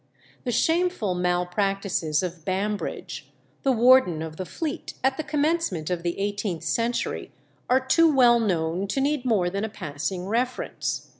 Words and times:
The 0.45 0.51
shameful 0.51 1.13
malpractices 1.13 2.23
of 2.23 2.43
Bambridge, 2.43 3.29
the 3.61 3.71
warden 3.71 4.23
of 4.23 4.37
the 4.37 4.47
Fleet 4.47 4.95
at 5.03 5.15
the 5.15 5.23
commencement 5.23 5.91
of 5.91 6.01
the 6.01 6.17
eighteenth 6.17 6.63
century, 6.63 7.31
are 7.69 7.85
too 7.85 8.11
well 8.11 8.39
known 8.39 8.87
to 8.87 8.99
need 8.99 9.25
more 9.25 9.47
than 9.51 9.63
a 9.63 9.69
passing 9.69 10.25
reference. 10.25 11.07